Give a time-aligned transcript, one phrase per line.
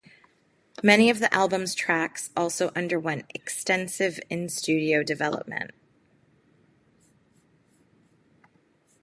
[0.81, 5.73] Many of the album's tracks also underwent extensive in-studio development.